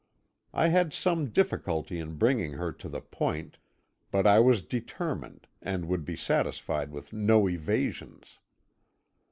I 0.55 0.69
had 0.69 0.93
some 0.93 1.29
difficulty 1.29 1.99
in 1.99 2.15
bringing 2.17 2.53
her 2.53 2.71
to 2.71 2.89
the 2.89 3.01
point, 3.01 3.59
but 4.09 4.25
I 4.25 4.39
was 4.39 4.63
determined, 4.63 5.45
and 5.61 5.87
would 5.87 6.05
be 6.05 6.15
satisfied 6.15 6.89
with 6.89 7.13
no 7.13 7.47
evasions. 7.47 8.39